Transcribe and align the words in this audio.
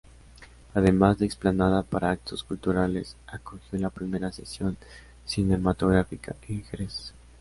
Además 0.73 1.19
de 1.19 1.27
explanada 1.27 1.83
para 1.83 2.09
actos 2.09 2.41
culturales, 2.43 3.15
acogió 3.27 3.77
la 3.77 3.91
primera 3.91 4.31
sesión 4.31 4.75
cinematográfica 5.25 6.35
en 6.49 6.63
Jerez. 6.63 7.13